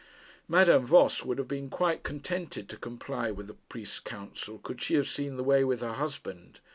[0.47, 4.95] Madame Voss would have been quite contented to comply with the priest's counsel, could she
[4.95, 6.59] have seen the way with her husband.